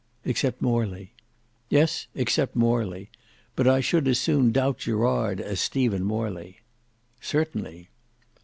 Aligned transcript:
"Except 0.25 0.63
Morley." 0.63 1.13
"Yes: 1.69 2.07
except 2.15 2.55
Morley. 2.55 3.11
But 3.55 3.67
I 3.67 3.81
should 3.81 4.07
as 4.07 4.17
soon 4.17 4.51
doubt 4.51 4.79
Gerard 4.79 5.39
as 5.39 5.59
Stephen 5.59 6.03
Morley." 6.03 6.61
"Certainly." 7.19 7.89